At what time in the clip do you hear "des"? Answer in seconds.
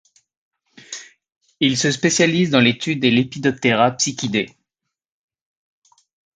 3.01-3.11